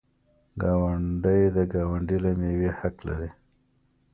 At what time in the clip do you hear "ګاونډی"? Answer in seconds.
0.61-1.41